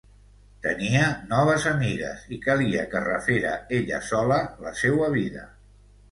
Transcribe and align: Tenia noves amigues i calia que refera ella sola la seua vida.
Tenia 0.61 1.01
noves 1.33 1.65
amigues 1.71 2.23
i 2.37 2.39
calia 2.45 2.85
que 2.93 3.01
refera 3.03 3.51
ella 3.81 3.99
sola 4.07 4.39
la 4.65 4.73
seua 4.81 5.11
vida. 5.17 5.45